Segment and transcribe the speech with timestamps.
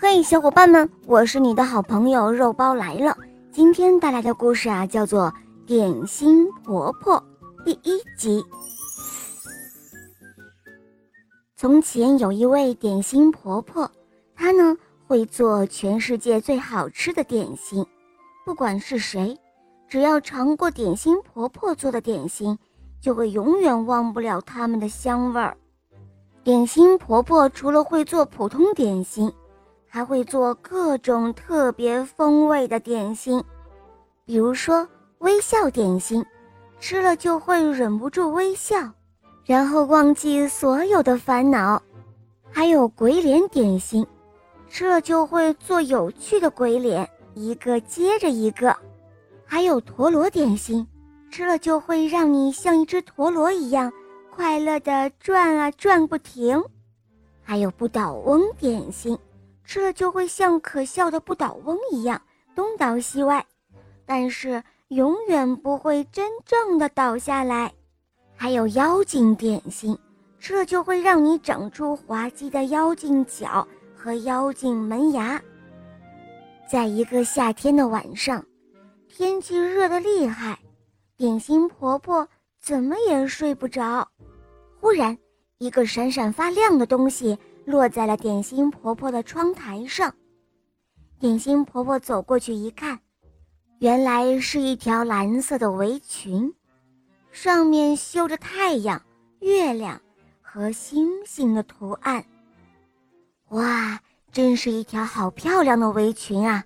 [0.00, 3.18] 嘿，小伙伴们，我是你的好朋友肉包来了。
[3.50, 5.22] 今天带来的故事啊，叫做
[5.66, 7.20] 《点心婆婆》
[7.64, 8.44] 第一集。
[11.56, 13.90] 从前有一位点心婆婆，
[14.36, 14.76] 她呢
[15.08, 17.84] 会做全世界最好吃的点心。
[18.46, 19.36] 不管是谁，
[19.88, 22.56] 只要尝过点心婆婆做的点心，
[23.00, 25.56] 就会永远忘不了他们的香味儿。
[26.44, 29.30] 点心婆婆除了会做普通点心，
[29.88, 33.42] 还会做各种特别风味的点心，
[34.24, 34.86] 比如说
[35.18, 36.24] 微笑点心，
[36.78, 38.76] 吃了就会忍不住微笑，
[39.44, 41.80] 然后忘记所有的烦恼；
[42.50, 44.06] 还有鬼脸点心，
[44.68, 48.70] 吃了就会做有趣的鬼脸，一个接着一个；
[49.46, 50.86] 还有陀螺点心，
[51.30, 53.90] 吃了就会让你像一只陀螺一样
[54.30, 56.60] 快乐地转啊转不停；
[57.42, 59.18] 还有不倒翁点心。
[59.68, 62.22] 吃了就会像可笑的不倒翁一样
[62.54, 63.44] 东倒西歪，
[64.06, 67.70] 但是永远不会真正的倒下来。
[68.34, 69.96] 还有妖精点心，
[70.38, 75.38] 吃了就会让你长出滑稽的妖精脚和妖精门牙。
[76.66, 78.42] 在一个夏天的晚上，
[79.06, 80.58] 天气热得厉害，
[81.18, 82.26] 点心婆婆
[82.58, 84.08] 怎么也睡不着。
[84.80, 85.18] 忽然，
[85.58, 87.38] 一个闪闪发亮的东西。
[87.68, 90.14] 落在了点心婆婆的窗台上。
[91.20, 92.98] 点心婆婆走过去一看，
[93.78, 96.54] 原来是一条蓝色的围裙，
[97.30, 99.02] 上面绣着太阳、
[99.40, 100.00] 月亮
[100.40, 102.24] 和星星的图案。
[103.50, 104.00] 哇，
[104.32, 106.64] 真是一条好漂亮的围裙啊！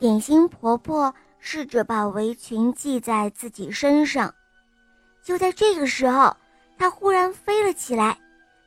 [0.00, 4.34] 点心婆婆试着把围裙系在自己身上。
[5.22, 6.36] 就在这个时候，
[6.76, 8.18] 她忽然飞了起来，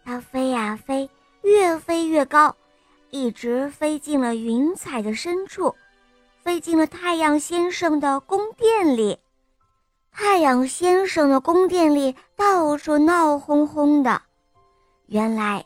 [0.06, 0.41] 她飞呀飞。
[2.26, 2.56] 高，
[3.10, 5.76] 一直飞进了云彩的深处，
[6.44, 9.20] 飞进了太阳先生的宫殿里。
[10.12, 14.22] 太阳先生的宫殿里到处闹哄哄的。
[15.08, 15.66] 原来，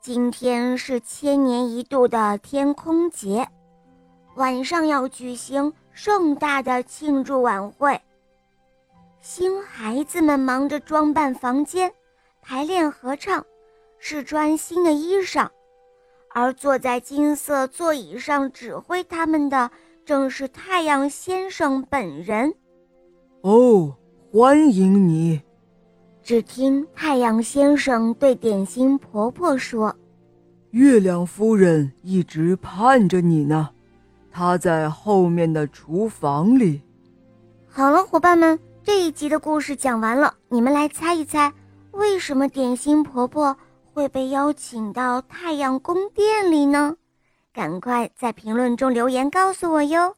[0.00, 3.48] 今天是千年一度的天空节，
[4.34, 8.00] 晚上要举行盛大的庆祝晚会。
[9.20, 11.92] 新孩子们忙着装扮房间，
[12.40, 13.44] 排练合唱。
[14.04, 15.48] 试穿新的衣裳，
[16.34, 19.70] 而坐在金色座椅上指挥他们的，
[20.04, 22.54] 正是太阳先生本人。
[23.42, 23.96] 哦，
[24.32, 25.40] 欢迎你！
[26.22, 29.94] 只听太阳先生对点心婆婆说
[30.70, 33.70] ：“月亮夫人一直盼着你呢，
[34.30, 36.80] 她在后面的厨房里。”
[37.68, 41.52] 好了，伙伴们，这一集的故事讲完了，你们来猜一猜，
[41.90, 43.56] 为什么点心婆婆？
[43.92, 46.96] 会被邀请到太阳宫殿里呢？
[47.52, 50.16] 赶快在评论中留言告诉我哟！